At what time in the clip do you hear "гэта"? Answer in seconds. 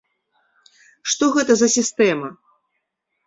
1.35-1.57